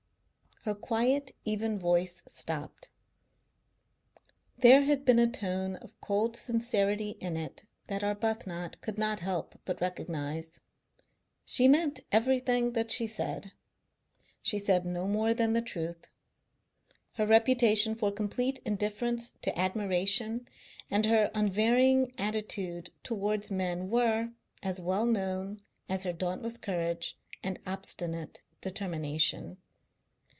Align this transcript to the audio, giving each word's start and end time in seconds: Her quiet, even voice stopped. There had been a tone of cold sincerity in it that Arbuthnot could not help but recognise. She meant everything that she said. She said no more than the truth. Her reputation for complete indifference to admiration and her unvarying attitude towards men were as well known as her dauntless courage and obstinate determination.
Her 0.63 0.75
quiet, 0.75 1.31
even 1.43 1.79
voice 1.79 2.21
stopped. 2.27 2.89
There 4.59 4.83
had 4.83 5.03
been 5.05 5.17
a 5.17 5.25
tone 5.27 5.75
of 5.77 5.99
cold 6.01 6.35
sincerity 6.35 7.17
in 7.19 7.35
it 7.35 7.63
that 7.87 8.03
Arbuthnot 8.03 8.79
could 8.79 8.99
not 8.99 9.21
help 9.21 9.59
but 9.65 9.81
recognise. 9.81 10.61
She 11.45 11.67
meant 11.67 12.01
everything 12.11 12.73
that 12.73 12.91
she 12.91 13.07
said. 13.07 13.53
She 14.43 14.59
said 14.59 14.85
no 14.85 15.07
more 15.07 15.33
than 15.33 15.53
the 15.53 15.63
truth. 15.63 16.09
Her 17.13 17.25
reputation 17.25 17.95
for 17.95 18.11
complete 18.11 18.59
indifference 18.63 19.33
to 19.41 19.57
admiration 19.59 20.47
and 20.91 21.07
her 21.07 21.31
unvarying 21.33 22.13
attitude 22.19 22.91
towards 23.01 23.49
men 23.49 23.89
were 23.89 24.29
as 24.61 24.79
well 24.79 25.07
known 25.07 25.63
as 25.89 26.03
her 26.03 26.13
dauntless 26.13 26.59
courage 26.59 27.17
and 27.41 27.59
obstinate 27.65 28.43
determination. 28.61 29.57